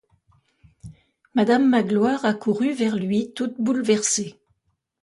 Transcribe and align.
Madame 1.35 1.69
Magloire 1.69 2.25
accourut 2.25 2.73
vers 2.73 2.95
lui 2.95 3.33
toute 3.35 3.61
bouleversée. 3.61 4.41